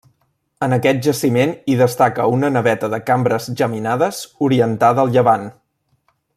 En 0.67 0.71
aquest 0.77 1.03
jaciment 1.07 1.51
hi 1.71 1.75
destaca 1.81 2.25
una 2.37 2.51
naveta 2.55 2.91
de 2.95 3.01
cambres 3.11 3.49
geminades, 3.61 4.25
orientada 4.49 5.05
al 5.05 5.17
llevant. 5.19 5.49